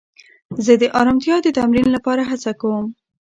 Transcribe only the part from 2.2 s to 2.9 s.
هڅه کوم.